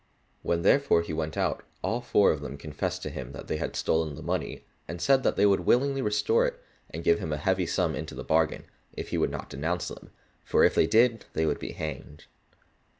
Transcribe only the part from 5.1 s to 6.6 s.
that they would willingly restore it